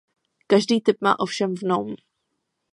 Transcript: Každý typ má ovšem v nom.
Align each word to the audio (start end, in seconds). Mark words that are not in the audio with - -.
Každý 0.47 0.81
typ 0.81 0.97
má 1.01 1.19
ovšem 1.19 1.55
v 1.55 1.61
nom. 1.63 1.95